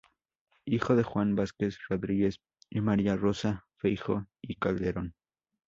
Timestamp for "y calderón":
4.41-5.13